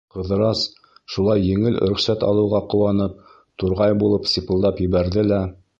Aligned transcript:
Ҡыҙырас, 0.13 0.61
шулай 1.15 1.43
еңел 1.49 1.77
рөхсәт 1.91 2.25
алыуға 2.31 2.63
ҡыуанып, 2.73 3.21
турғай 3.65 4.01
булып 4.05 4.29
сипылдап 4.35 4.85
ебәрҙе 4.89 5.31
лә: 5.33 5.45